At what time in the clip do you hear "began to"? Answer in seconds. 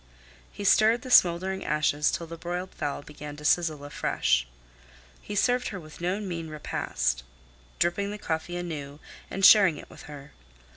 3.03-3.45